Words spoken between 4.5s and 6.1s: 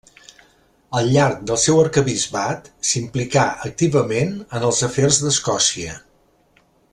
en els afers d'Escòcia.